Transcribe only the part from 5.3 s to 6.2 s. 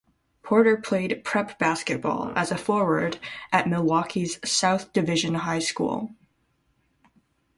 High School.